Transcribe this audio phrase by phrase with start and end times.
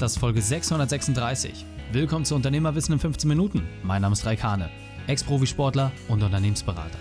[0.00, 1.66] Das ist Folge 636.
[1.92, 3.68] Willkommen zu Unternehmerwissen in 15 Minuten.
[3.82, 4.70] Mein Name ist Raikane,
[5.06, 6.98] Ex-Profisportler und Unternehmensberater.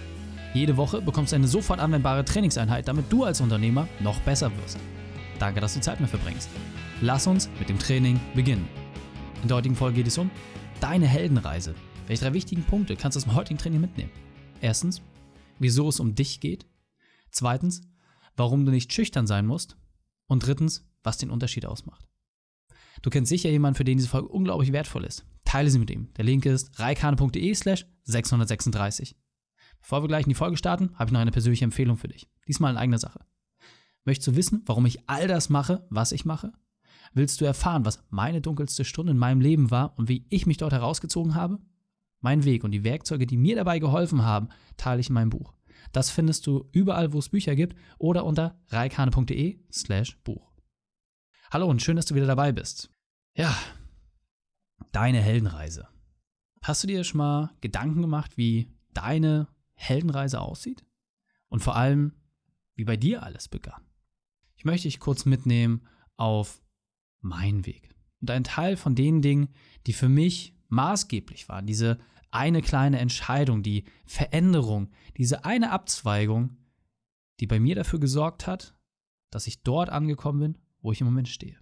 [0.53, 4.77] Jede Woche bekommst du eine sofort anwendbare Trainingseinheit, damit du als Unternehmer noch besser wirst.
[5.39, 6.49] Danke, dass du Zeit mit verbringst.
[6.99, 8.67] Lass uns mit dem Training beginnen.
[9.43, 10.29] In der heutigen Folge geht es um
[10.81, 11.75] deine Heldenreise.
[12.07, 14.11] Welche drei wichtigen Punkte kannst du aus dem heutigen Training mitnehmen?
[14.59, 15.01] Erstens,
[15.57, 16.65] wieso es um dich geht.
[17.31, 17.79] Zweitens,
[18.35, 19.77] warum du nicht schüchtern sein musst.
[20.27, 22.09] Und drittens, was den Unterschied ausmacht.
[23.01, 25.25] Du kennst sicher jemanden, für den diese Folge unglaublich wertvoll ist.
[25.45, 26.13] Teile sie mit ihm.
[26.17, 29.15] Der Link ist reikane.de slash 636.
[29.81, 32.27] Bevor wir gleich in die Folge starten, habe ich noch eine persönliche Empfehlung für dich.
[32.47, 33.21] Diesmal in eigener Sache.
[34.05, 36.51] Möchtest du wissen, warum ich all das mache, was ich mache?
[37.13, 40.57] Willst du erfahren, was meine dunkelste Stunde in meinem Leben war und wie ich mich
[40.57, 41.59] dort herausgezogen habe?
[42.21, 45.53] Mein Weg und die Werkzeuge, die mir dabei geholfen haben, teile ich in meinem Buch.
[45.91, 50.48] Das findest du überall, wo es Bücher gibt oder unter reikane.de slash Buch.
[51.51, 52.91] Hallo und schön, dass du wieder dabei bist.
[53.35, 53.57] Ja,
[54.91, 55.87] deine Heldenreise.
[56.61, 60.85] Hast du dir schon mal Gedanken gemacht, wie deine Heldenreise aussieht?
[61.47, 62.13] Und vor allem,
[62.75, 63.81] wie bei dir alles begann?
[64.57, 66.61] Ich möchte dich kurz mitnehmen auf
[67.19, 67.95] meinen Weg.
[68.21, 69.49] Und ein Teil von den Dingen,
[69.87, 71.97] die für mich maßgeblich waren, diese
[72.29, 76.57] eine kleine Entscheidung, die Veränderung, diese eine Abzweigung,
[77.39, 78.75] die bei mir dafür gesorgt hat,
[79.31, 81.57] dass ich dort angekommen bin, wo ich im Moment stehe.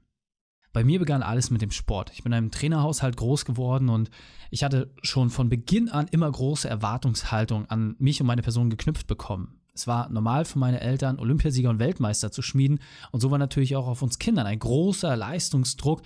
[0.74, 2.12] Bei mir begann alles mit dem Sport.
[2.14, 4.12] Ich bin in einem Trainerhaushalt groß geworden und
[4.52, 9.08] ich hatte schon von Beginn an immer große Erwartungshaltung an mich und meine Person geknüpft
[9.08, 9.60] bekommen.
[9.74, 12.80] Es war normal für meine Eltern, Olympiasieger und Weltmeister zu schmieden
[13.12, 16.02] und so war natürlich auch auf uns Kindern ein großer Leistungsdruck,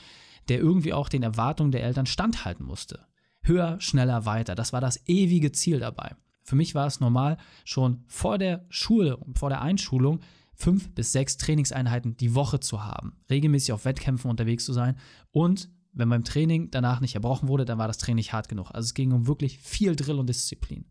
[0.48, 3.06] der irgendwie auch den Erwartungen der Eltern standhalten musste.
[3.42, 6.16] Höher, schneller, weiter, das war das ewige Ziel dabei.
[6.44, 10.20] Für mich war es normal, schon vor der Schule, vor der Einschulung,
[10.62, 14.98] fünf bis sechs Trainingseinheiten die Woche zu haben, regelmäßig auf Wettkämpfen unterwegs zu sein
[15.32, 18.72] und wenn beim Training danach nicht erbrochen wurde, dann war das Training hart genug.
[18.72, 20.86] Also es ging um wirklich viel Drill und Disziplin.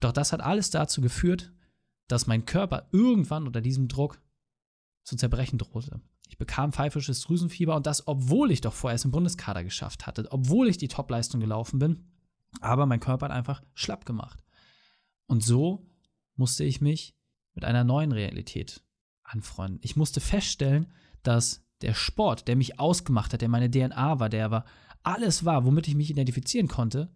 [0.00, 1.52] Doch das hat alles dazu geführt,
[2.06, 4.20] dass mein Körper irgendwann unter diesem Druck
[5.02, 6.00] zu zerbrechen drohte.
[6.28, 10.26] Ich bekam pfeifisches Drüsenfieber und das, obwohl ich doch vorher es im Bundeskader geschafft hatte,
[10.30, 12.04] obwohl ich die Topleistung gelaufen bin,
[12.60, 14.42] aber mein Körper hat einfach schlapp gemacht.
[15.26, 15.90] Und so
[16.36, 17.16] musste ich mich
[17.54, 18.83] mit einer neuen Realität
[19.24, 19.80] anfreunden.
[19.82, 20.92] Ich musste feststellen,
[21.22, 24.64] dass der Sport, der mich ausgemacht hat, der meine DNA war, der war
[25.02, 27.12] alles war, womit ich mich identifizieren konnte,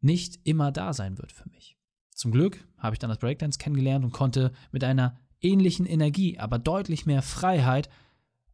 [0.00, 1.76] nicht immer da sein wird für mich.
[2.14, 6.58] Zum Glück habe ich dann das Breakdance kennengelernt und konnte mit einer ähnlichen Energie, aber
[6.58, 7.88] deutlich mehr Freiheit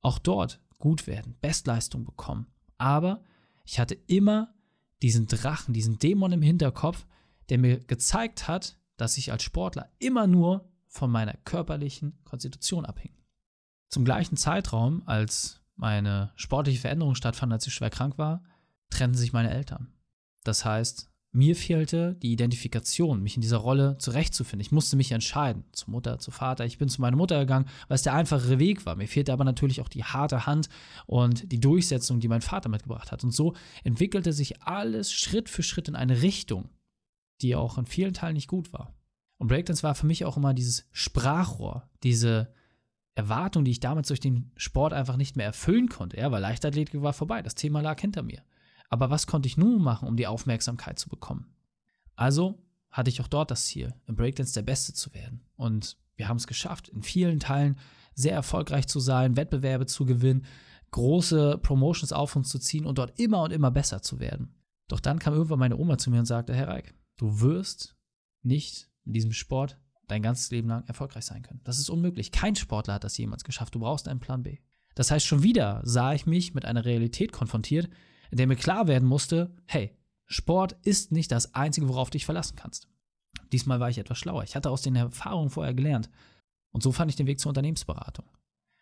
[0.03, 2.47] auch dort gut werden, Bestleistung bekommen.
[2.79, 3.25] Aber
[3.65, 4.55] ich hatte immer
[5.03, 7.07] diesen Drachen, diesen Dämon im Hinterkopf,
[7.49, 13.13] der mir gezeigt hat, dass ich als Sportler immer nur von meiner körperlichen Konstitution abhing.
[13.91, 18.43] Zum gleichen Zeitraum, als meine sportliche Veränderung stattfand, als ich schwer krank war,
[18.91, 19.93] trennten sich meine Eltern.
[20.45, 24.65] Das heißt, mir fehlte die Identifikation, mich in dieser Rolle zurechtzufinden.
[24.65, 26.65] Ich musste mich entscheiden, zur Mutter, zu Vater.
[26.65, 28.97] Ich bin zu meiner Mutter gegangen, weil es der einfachere Weg war.
[28.97, 30.71] Mir fehlte aber natürlich auch die harte Hand
[31.05, 33.23] und die Durchsetzung, die mein Vater mitgebracht hat.
[33.23, 36.71] Und so entwickelte sich alles Schritt für Schritt in eine Richtung,
[37.43, 38.95] die auch in vielen Teilen nicht gut war.
[39.39, 42.53] Und Breakdance war für mich auch immer dieses Sprachrohr, diese
[43.15, 46.19] Erwartung, die ich damals durch den Sport einfach nicht mehr erfüllen konnte.
[46.19, 48.43] Ja, weil Leichtathletik war vorbei, das Thema lag hinter mir.
[48.89, 51.47] Aber was konnte ich nun machen, um die Aufmerksamkeit zu bekommen?
[52.15, 55.43] Also hatte ich auch dort das Ziel, im Breakdance der Beste zu werden.
[55.57, 57.79] Und wir haben es geschafft, in vielen Teilen
[58.15, 60.47] sehr erfolgreich zu sein, Wettbewerbe zu gewinnen,
[60.93, 64.55] große Promotions auf uns zu ziehen und dort immer und immer besser zu werden.
[64.89, 67.97] Doch dann kam irgendwann meine Oma zu mir und sagte, Herr Reik, du wirst
[68.43, 69.79] nicht in diesem Sport
[70.09, 71.61] dein ganzes Leben lang erfolgreich sein können.
[71.65, 72.31] Das ist unmöglich.
[72.31, 73.75] Kein Sportler hat das jemals geschafft.
[73.75, 74.59] Du brauchst einen Plan B.
[74.95, 77.89] Das heißt, schon wieder sah ich mich mit einer Realität konfrontiert,
[78.31, 79.97] in der mir klar werden musste, hey,
[80.27, 82.89] Sport ist nicht das Einzige, worauf du dich verlassen kannst.
[83.53, 84.43] Diesmal war ich etwas schlauer.
[84.43, 86.11] Ich hatte aus den Erfahrungen vorher gelernt.
[86.73, 88.27] Und so fand ich den Weg zur Unternehmensberatung.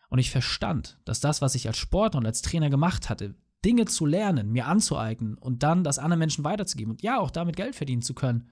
[0.09, 3.35] Und ich verstand, dass das, was ich als Sportler und als Trainer gemacht hatte,
[3.65, 7.57] Dinge zu lernen, mir anzueignen und dann das anderen Menschen weiterzugeben und ja, auch damit
[7.57, 8.49] Geld verdienen zu können,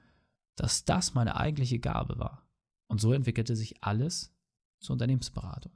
[0.57, 2.47] dass das meine eigentliche Gabe war.
[2.89, 4.35] Und so entwickelte sich alles
[4.81, 5.73] zur Unternehmensberatung.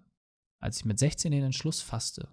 [0.58, 2.28] Als ich mit 16 den Entschluss fasste,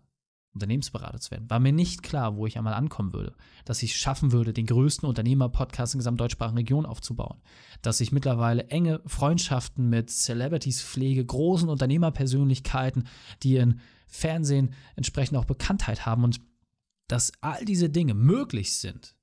[0.54, 3.36] Unternehmensberater zu werden, war mir nicht klar, wo ich einmal ankommen würde.
[3.66, 7.42] Dass ich schaffen würde, den größten Unternehmer-Podcast in der gesamtdeutschsprachigen Region aufzubauen.
[7.82, 13.08] Dass ich mittlerweile enge Freundschaften mit Celebrities pflege, großen Unternehmerpersönlichkeiten,
[13.42, 16.40] die in Fernsehen entsprechend auch Bekanntheit haben und
[17.08, 19.16] dass all diese Dinge möglich sind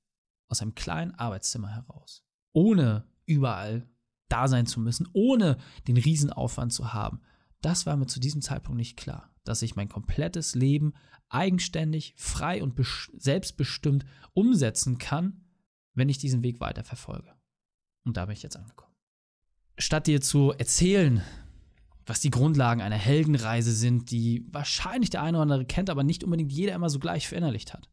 [0.47, 2.23] aus einem kleinen Arbeitszimmer heraus.
[2.51, 3.87] Ohne überall
[4.29, 5.57] da sein zu müssen, ohne
[5.87, 7.21] den Riesenaufwand zu haben.
[7.61, 9.27] Das war mir zu diesem Zeitpunkt nicht klar.
[9.43, 10.93] dass ich mein komplettes Leben
[11.27, 12.79] eigenständig, frei und
[13.17, 15.45] selbstbestimmt umsetzen kann,
[15.95, 17.33] wenn ich diesen Weg weiter verfolge.
[18.03, 18.93] Und da bin ich jetzt angekommen.
[19.79, 21.23] Statt dir zu erzählen,
[22.05, 26.23] was die Grundlagen einer Heldenreise sind, die wahrscheinlich der eine oder andere kennt, aber nicht
[26.23, 27.89] unbedingt jeder immer so gleich verinnerlicht hat,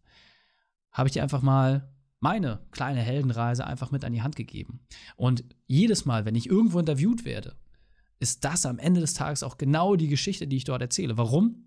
[0.91, 4.81] habe ich dir einfach mal meine kleine Heldenreise einfach mit an die Hand gegeben.
[5.17, 7.57] Und jedes Mal, wenn ich irgendwo interviewt werde,
[8.19, 11.17] ist das am Ende des Tages auch genau die Geschichte, die ich dort erzähle.
[11.17, 11.65] Warum?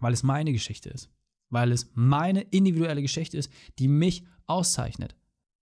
[0.00, 1.10] Weil es meine Geschichte ist.
[1.50, 5.16] Weil es meine individuelle Geschichte ist, die mich auszeichnet.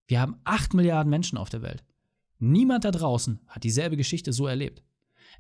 [0.07, 1.85] Wir haben acht Milliarden Menschen auf der Welt.
[2.39, 4.83] Niemand da draußen hat dieselbe Geschichte so erlebt.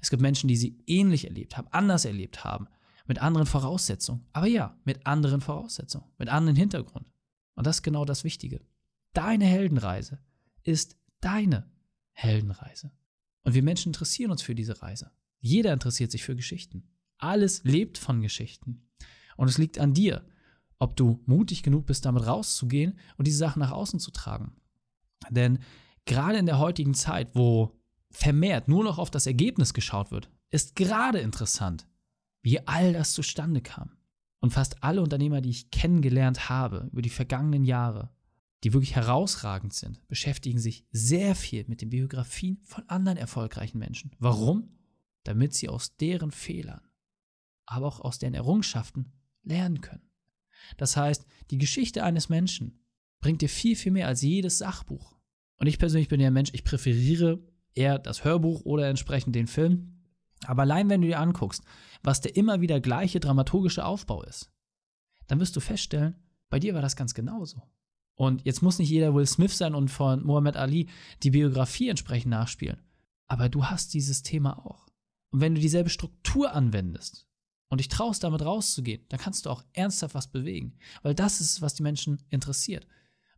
[0.00, 2.66] Es gibt Menschen, die sie ähnlich erlebt haben, anders erlebt haben,
[3.06, 4.26] mit anderen Voraussetzungen.
[4.32, 7.12] Aber ja, mit anderen Voraussetzungen, mit anderen Hintergrund.
[7.54, 8.60] Und das ist genau das Wichtige.
[9.16, 10.18] Deine Heldenreise
[10.62, 11.72] ist deine
[12.12, 12.92] Heldenreise.
[13.44, 15.10] Und wir Menschen interessieren uns für diese Reise.
[15.40, 16.90] Jeder interessiert sich für Geschichten.
[17.16, 18.90] Alles lebt von Geschichten.
[19.38, 20.28] Und es liegt an dir,
[20.78, 24.54] ob du mutig genug bist, damit rauszugehen und diese Sachen nach außen zu tragen.
[25.30, 25.60] Denn
[26.04, 27.80] gerade in der heutigen Zeit, wo
[28.10, 31.86] vermehrt nur noch auf das Ergebnis geschaut wird, ist gerade interessant,
[32.42, 33.92] wie all das zustande kam.
[34.40, 38.14] Und fast alle Unternehmer, die ich kennengelernt habe über die vergangenen Jahre,
[38.66, 44.10] die wirklich herausragend sind, beschäftigen sich sehr viel mit den Biografien von anderen erfolgreichen Menschen.
[44.18, 44.76] Warum?
[45.22, 46.80] Damit sie aus deren Fehlern,
[47.64, 49.12] aber auch aus deren Errungenschaften
[49.44, 50.10] lernen können.
[50.78, 52.84] Das heißt, die Geschichte eines Menschen
[53.20, 55.16] bringt dir viel, viel mehr als jedes Sachbuch.
[55.58, 57.38] Und ich persönlich bin ja ein Mensch, ich präferiere
[57.72, 60.02] eher das Hörbuch oder entsprechend den Film.
[60.44, 61.62] Aber allein wenn du dir anguckst,
[62.02, 64.50] was der immer wieder gleiche dramaturgische Aufbau ist,
[65.28, 66.16] dann wirst du feststellen,
[66.50, 67.62] bei dir war das ganz genauso.
[68.16, 70.88] Und jetzt muss nicht jeder Will Smith sein und von Muhammad Ali
[71.22, 72.80] die Biografie entsprechend nachspielen.
[73.28, 74.86] Aber du hast dieses Thema auch.
[75.30, 77.26] Und wenn du dieselbe Struktur anwendest
[77.68, 80.78] und dich traust, damit rauszugehen, dann kannst du auch ernsthaft was bewegen.
[81.02, 82.86] Weil das ist, was die Menschen interessiert.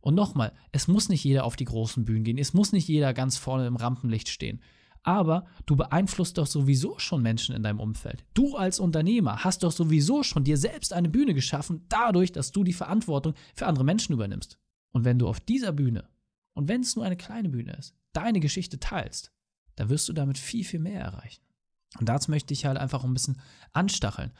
[0.01, 3.13] Und nochmal, es muss nicht jeder auf die großen Bühnen gehen, es muss nicht jeder
[3.13, 4.61] ganz vorne im Rampenlicht stehen.
[5.03, 8.25] Aber du beeinflusst doch sowieso schon Menschen in deinem Umfeld.
[8.33, 12.63] Du als Unternehmer hast doch sowieso schon dir selbst eine Bühne geschaffen, dadurch, dass du
[12.63, 14.57] die Verantwortung für andere Menschen übernimmst.
[14.91, 16.09] Und wenn du auf dieser Bühne,
[16.53, 19.31] und wenn es nur eine kleine Bühne ist, deine Geschichte teilst,
[19.75, 21.43] dann wirst du damit viel, viel mehr erreichen.
[21.99, 23.39] Und dazu möchte ich halt einfach ein bisschen
[23.71, 24.33] anstacheln.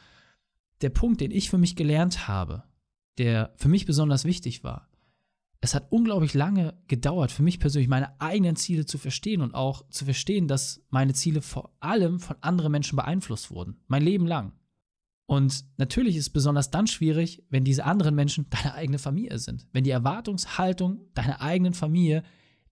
[0.82, 2.64] Der Punkt, den ich für mich gelernt habe,
[3.18, 4.90] der für mich besonders wichtig war,
[5.62, 9.86] es hat unglaublich lange gedauert, für mich persönlich meine eigenen Ziele zu verstehen und auch
[9.90, 13.78] zu verstehen, dass meine Ziele vor allem von anderen Menschen beeinflusst wurden.
[13.86, 14.52] Mein Leben lang.
[15.30, 19.68] Und natürlich ist es besonders dann schwierig, wenn diese anderen Menschen deine eigene Familie sind.
[19.70, 22.24] Wenn die Erwartungshaltung deiner eigenen Familie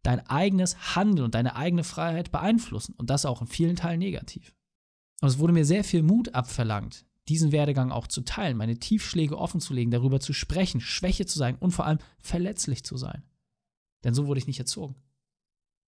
[0.03, 2.95] dein eigenes Handeln und deine eigene Freiheit beeinflussen.
[2.97, 4.57] Und das auch in vielen Teilen negativ.
[5.21, 9.39] Und es wurde mir sehr viel Mut abverlangt, diesen Werdegang auch zu teilen, meine Tiefschläge
[9.39, 13.23] offen zu legen, darüber zu sprechen, Schwäche zu sein und vor allem verletzlich zu sein.
[14.03, 14.97] Denn so wurde ich nicht erzogen.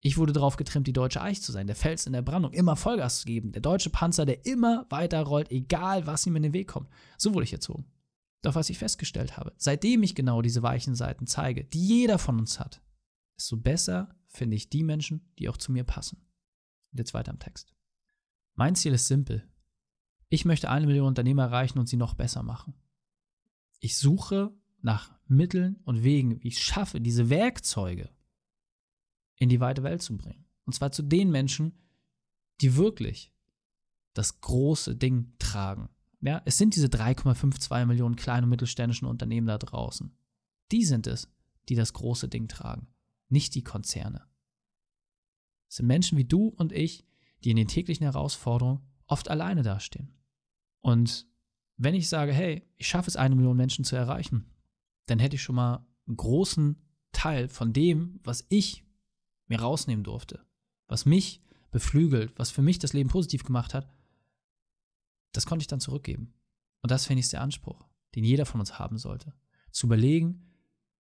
[0.01, 2.77] Ich wurde darauf getrimmt, die deutsche Eich zu sein, der Fels in der Brandung, immer
[2.77, 6.53] Vollgas zu geben, der deutsche Panzer, der immer weiter rollt, egal was ihm in den
[6.53, 6.89] Weg kommt.
[7.17, 7.85] So wurde ich erzogen.
[8.41, 12.39] Doch was ich festgestellt habe, seitdem ich genau diese weichen Seiten zeige, die jeder von
[12.39, 12.81] uns hat,
[13.35, 16.17] desto besser finde ich die Menschen, die auch zu mir passen.
[16.91, 17.73] Und jetzt weiter im Text.
[18.55, 19.47] Mein Ziel ist simpel.
[20.29, 22.73] Ich möchte eine Million Unternehmer erreichen und sie noch besser machen.
[23.79, 28.09] Ich suche nach Mitteln und Wegen, wie ich schaffe, diese Werkzeuge
[29.39, 30.45] in die weite Welt zu bringen.
[30.65, 31.73] Und zwar zu den Menschen,
[32.61, 33.33] die wirklich
[34.13, 35.89] das große Ding tragen.
[36.21, 40.11] Ja, es sind diese 3,52 Millionen kleinen und mittelständischen Unternehmen da draußen.
[40.71, 41.29] Die sind es,
[41.69, 42.87] die das große Ding tragen,
[43.29, 44.27] nicht die Konzerne.
[45.69, 47.05] Es sind Menschen wie du und ich,
[47.43, 50.13] die in den täglichen Herausforderungen oft alleine dastehen.
[50.81, 51.27] Und
[51.77, 54.51] wenn ich sage, hey, ich schaffe es, eine Million Menschen zu erreichen,
[55.05, 56.81] dann hätte ich schon mal einen großen
[57.13, 58.85] Teil von dem, was ich
[59.49, 60.45] mir rausnehmen durfte,
[60.87, 61.41] was mich
[61.71, 63.91] beflügelt, was für mich das Leben positiv gemacht hat,
[65.33, 66.33] das konnte ich dann zurückgeben.
[66.81, 69.33] Und das finde ich der Anspruch, den jeder von uns haben sollte.
[69.71, 70.47] Zu überlegen,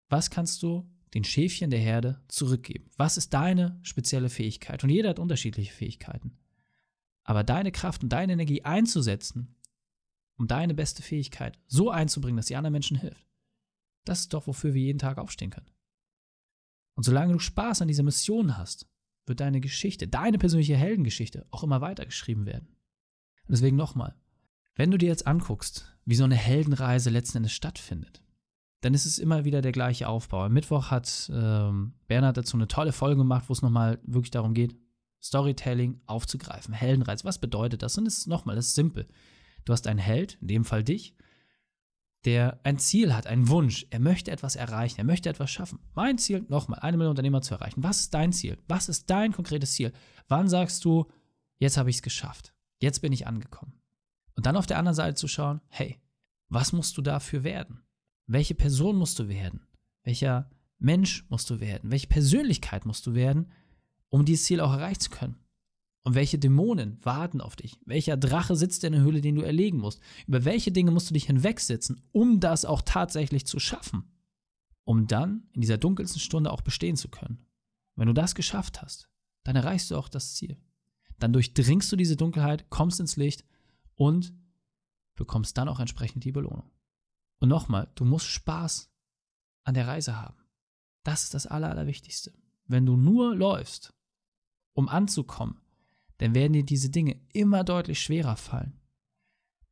[0.09, 2.89] was kannst du den Schäfchen der Herde zurückgeben?
[2.97, 4.83] Was ist deine spezielle Fähigkeit?
[4.83, 6.37] Und jeder hat unterschiedliche Fähigkeiten.
[7.23, 9.55] Aber deine Kraft und deine Energie einzusetzen,
[10.37, 13.27] um deine beste Fähigkeit so einzubringen, dass sie anderen Menschen hilft,
[14.05, 15.69] das ist doch, wofür wir jeden Tag aufstehen können.
[16.95, 18.87] Und solange du Spaß an dieser Mission hast,
[19.25, 22.67] wird deine Geschichte, deine persönliche Heldengeschichte auch immer weitergeschrieben werden.
[23.47, 24.15] Und deswegen nochmal,
[24.75, 28.21] wenn du dir jetzt anguckst, wie so eine Heldenreise letzten Endes stattfindet,
[28.81, 30.43] dann ist es immer wieder der gleiche Aufbau.
[30.43, 34.53] Am Mittwoch hat ähm, Bernhard dazu eine tolle Folge gemacht, wo es nochmal wirklich darum
[34.53, 34.75] geht,
[35.21, 37.23] Storytelling aufzugreifen, Heldenreise.
[37.23, 37.97] Was bedeutet das?
[37.97, 39.07] Und es ist nochmal, das ist simpel.
[39.63, 41.15] Du hast einen Held, in dem Fall dich,
[42.25, 43.85] der ein Ziel hat, einen Wunsch.
[43.89, 45.79] Er möchte etwas erreichen, er möchte etwas schaffen.
[45.93, 47.83] Mein Ziel, nochmal, eine Million Unternehmer zu erreichen.
[47.83, 48.57] Was ist dein Ziel?
[48.67, 49.91] Was ist dein konkretes Ziel?
[50.27, 51.07] Wann sagst du,
[51.57, 52.53] jetzt habe ich es geschafft?
[52.79, 53.73] Jetzt bin ich angekommen.
[54.35, 55.99] Und dann auf der anderen Seite zu schauen, hey,
[56.49, 57.81] was musst du dafür werden?
[58.25, 59.67] Welche Person musst du werden?
[60.03, 60.49] Welcher
[60.79, 61.91] Mensch musst du werden?
[61.91, 63.51] Welche Persönlichkeit musst du werden,
[64.09, 65.42] um dieses Ziel auch erreichen zu können?
[66.03, 67.79] Und welche Dämonen warten auf dich?
[67.85, 70.01] Welcher Drache sitzt in der Höhle, den du erlegen musst?
[70.27, 74.11] Über welche Dinge musst du dich hinwegsetzen, um das auch tatsächlich zu schaffen?
[74.83, 77.45] Um dann in dieser dunkelsten Stunde auch bestehen zu können.
[77.95, 79.09] Wenn du das geschafft hast,
[79.43, 80.57] dann erreichst du auch das Ziel.
[81.19, 83.45] Dann durchdringst du diese Dunkelheit, kommst ins Licht
[83.95, 84.33] und
[85.15, 86.69] bekommst dann auch entsprechend die Belohnung.
[87.39, 88.91] Und nochmal, du musst Spaß
[89.63, 90.37] an der Reise haben.
[91.03, 92.33] Das ist das Aller, Allerwichtigste.
[92.65, 93.93] Wenn du nur läufst,
[94.73, 95.59] um anzukommen,
[96.17, 98.79] dann werden dir diese Dinge immer deutlich schwerer fallen.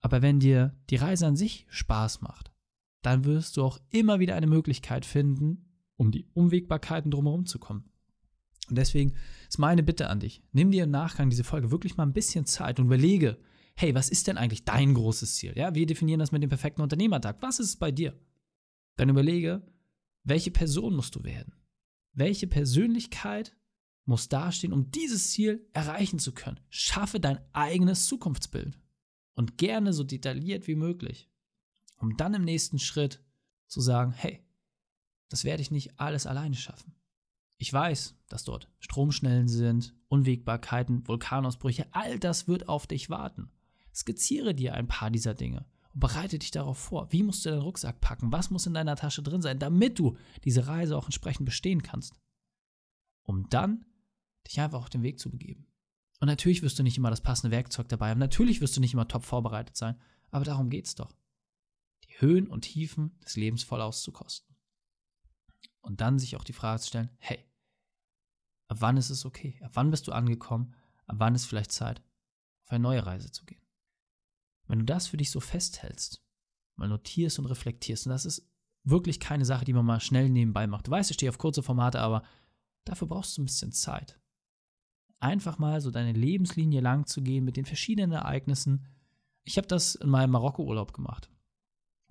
[0.01, 2.51] Aber wenn dir die Reise an sich Spaß macht,
[3.01, 7.89] dann wirst du auch immer wieder eine Möglichkeit finden, um die Unwägbarkeiten drumherum zu kommen.
[8.69, 9.13] Und deswegen
[9.49, 12.45] ist meine Bitte an dich, nimm dir im Nachgang diese Folge wirklich mal ein bisschen
[12.45, 13.37] Zeit und überlege,
[13.75, 15.53] hey, was ist denn eigentlich dein großes Ziel?
[15.55, 17.37] Ja, wir definieren das mit dem perfekten Unternehmertag.
[17.41, 18.17] Was ist es bei dir?
[18.95, 19.61] Dann überlege,
[20.23, 21.53] welche Person musst du werden?
[22.13, 23.55] Welche Persönlichkeit
[24.11, 26.59] muss dastehen, um dieses Ziel erreichen zu können?
[26.69, 28.77] Schaffe dein eigenes Zukunftsbild
[29.33, 31.29] und gerne so detailliert wie möglich,
[31.97, 33.23] um dann im nächsten Schritt
[33.67, 34.45] zu sagen, hey,
[35.29, 36.93] das werde ich nicht alles alleine schaffen.
[37.57, 43.51] Ich weiß, dass dort Stromschnellen sind, Unwägbarkeiten, Vulkanausbrüche, all das wird auf dich warten.
[43.93, 47.11] Skizziere dir ein paar dieser Dinge und bereite dich darauf vor.
[47.11, 48.31] Wie musst du deinen Rucksack packen?
[48.31, 52.13] Was muss in deiner Tasche drin sein, damit du diese Reise auch entsprechend bestehen kannst?
[53.23, 53.85] Um dann
[54.47, 55.67] dich einfach auf den Weg zu begeben.
[56.19, 58.19] Und natürlich wirst du nicht immer das passende Werkzeug dabei haben.
[58.19, 59.99] Natürlich wirst du nicht immer top vorbereitet sein.
[60.29, 61.15] Aber darum geht es doch.
[62.05, 64.55] Die Höhen und Tiefen des Lebens voll auszukosten.
[65.81, 67.43] Und dann sich auch die Frage zu stellen, hey,
[68.67, 69.59] ab wann ist es okay?
[69.63, 70.75] Ab wann bist du angekommen?
[71.07, 72.03] Ab wann ist vielleicht Zeit,
[72.63, 73.61] auf eine neue Reise zu gehen?
[74.67, 76.23] Wenn du das für dich so festhältst,
[76.75, 78.47] mal notierst und reflektierst, und das ist
[78.83, 80.87] wirklich keine Sache, die man mal schnell nebenbei macht.
[80.87, 82.23] Du weißt, ich stehe auf kurze Formate, aber
[82.85, 84.20] dafür brauchst du ein bisschen Zeit.
[85.21, 88.85] Einfach mal so deine Lebenslinie lang zu gehen mit den verschiedenen Ereignissen.
[89.45, 91.29] Ich habe das in meinem Marokko-Urlaub gemacht.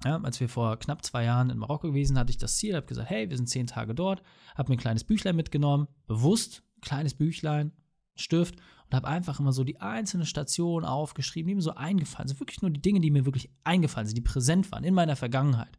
[0.05, 2.87] Ja, als wir vor knapp zwei Jahren in Marokko gewesen, hatte ich das Ziel, habe
[2.87, 4.23] gesagt, hey, wir sind zehn Tage dort,
[4.55, 7.73] habe mir ein kleines Büchlein mitgenommen, bewusst ein kleines Büchlein,
[8.15, 12.41] Stift und habe einfach immer so die einzelnen Stationen aufgeschrieben, die mir so eingefallen sind.
[12.41, 15.79] Wirklich nur die Dinge, die mir wirklich eingefallen sind, die präsent waren in meiner Vergangenheit.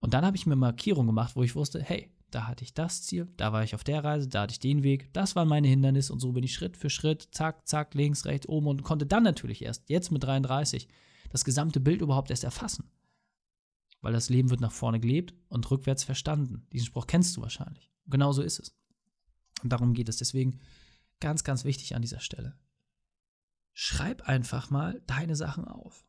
[0.00, 3.02] Und dann habe ich mir Markierungen gemacht, wo ich wusste, hey, da hatte ich das
[3.02, 5.68] Ziel, da war ich auf der Reise, da hatte ich den Weg, das waren meine
[5.68, 9.06] Hindernisse und so bin ich Schritt für Schritt, zack, zack, links, rechts, oben und konnte
[9.06, 10.88] dann natürlich erst, jetzt mit 33,
[11.30, 12.90] das gesamte Bild überhaupt erst erfassen.
[14.00, 16.66] Weil das Leben wird nach vorne gelebt und rückwärts verstanden.
[16.72, 17.92] Diesen Spruch kennst du wahrscheinlich.
[18.06, 18.74] Genau so ist es.
[19.62, 20.16] Und darum geht es.
[20.16, 20.58] Deswegen
[21.22, 22.58] Ganz, ganz wichtig an dieser Stelle.
[23.74, 26.04] Schreib einfach mal deine Sachen auf.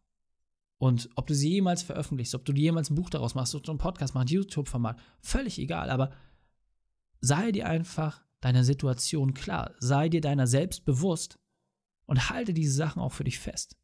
[0.83, 3.63] Und ob du sie jemals veröffentlichst, ob du dir jemals ein Buch daraus machst, ob
[3.63, 5.89] du einen Podcast machst, YouTube-Format, völlig egal.
[5.89, 6.11] Aber
[7.21, 9.73] sei dir einfach deiner Situation klar.
[9.79, 11.39] Sei dir deiner selbst bewusst
[12.05, 13.77] und halte diese Sachen auch für dich fest.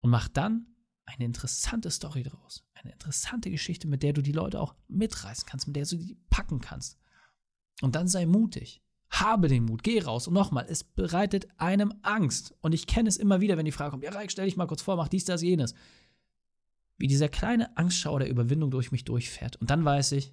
[0.00, 0.66] Und mach dann
[1.04, 2.66] eine interessante Story daraus.
[2.74, 6.18] Eine interessante Geschichte, mit der du die Leute auch mitreißen kannst, mit der du die
[6.28, 6.98] packen kannst.
[7.82, 8.82] Und dann sei mutig.
[9.10, 10.26] Habe den Mut, geh raus.
[10.26, 12.52] Und nochmal, es bereitet einem Angst.
[12.62, 14.66] Und ich kenne es immer wieder, wenn die Frage kommt, ja, Reik, stell dich mal
[14.66, 15.74] kurz vor, mach dies, das, jenes.
[17.02, 19.56] Wie dieser kleine Angstschauer der Überwindung durch mich durchfährt.
[19.56, 20.32] Und dann weiß ich,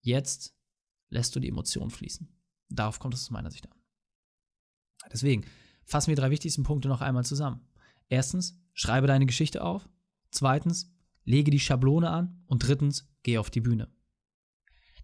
[0.00, 0.56] jetzt
[1.08, 2.28] lässt du die Emotionen fließen.
[2.68, 3.78] Darauf kommt es aus meiner Sicht an.
[5.12, 5.44] Deswegen
[5.84, 7.60] fassen wir drei wichtigsten Punkte noch einmal zusammen.
[8.08, 9.88] Erstens, schreibe deine Geschichte auf.
[10.32, 10.92] Zweitens,
[11.22, 12.42] lege die Schablone an.
[12.46, 13.88] Und drittens, geh auf die Bühne.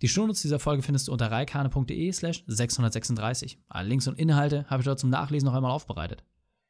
[0.03, 3.61] Die Shownotes dieser Folge findest du unter reikane.de slash 636.
[3.69, 6.25] Alle Links und Inhalte habe ich dort zum Nachlesen noch einmal aufbereitet.